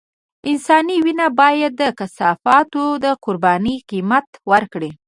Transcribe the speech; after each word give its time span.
انساني 0.51 0.95
وينه 1.05 1.27
بايد 1.39 1.71
د 1.81 1.83
کثافاتو 1.99 2.83
د 3.03 3.05
قربانۍ 3.23 3.75
قيمت 3.89 4.27
ورکړي. 4.51 4.91